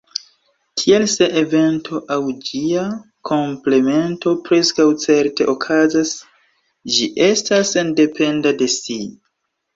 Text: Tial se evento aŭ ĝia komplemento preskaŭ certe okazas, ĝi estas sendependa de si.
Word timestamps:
Tial 0.83 1.03
se 1.15 1.25
evento 1.41 1.99
aŭ 2.15 2.17
ĝia 2.47 2.85
komplemento 3.31 4.33
preskaŭ 4.49 4.87
certe 5.05 5.49
okazas, 5.55 6.15
ĝi 6.97 7.13
estas 7.29 7.77
sendependa 7.77 8.57
de 8.65 8.73
si. 8.81 8.99